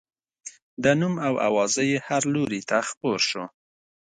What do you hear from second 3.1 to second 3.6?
شو.